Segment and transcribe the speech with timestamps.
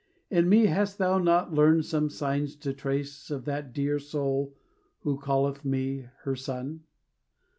[0.31, 4.55] In me hast thou not learned some signs to trace Of that dear soul
[5.01, 6.85] who calleth me her son?